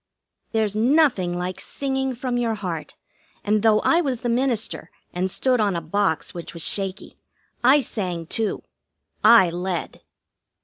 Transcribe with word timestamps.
There's 0.51 0.75
nothing 0.75 1.37
like 1.37 1.59
singing 1.59 2.15
from 2.15 2.35
your 2.37 2.55
heart, 2.55 2.95
and, 3.43 3.61
though 3.61 3.81
I 3.81 4.01
was 4.01 4.21
the 4.21 4.29
minister 4.29 4.89
and 5.13 5.29
stood 5.29 5.59
on 5.59 5.75
a 5.75 5.79
box 5.79 6.33
which 6.33 6.55
was 6.55 6.63
shaky, 6.63 7.17
I 7.63 7.81
sang, 7.81 8.25
too. 8.25 8.63
I 9.23 9.51
led. 9.51 10.01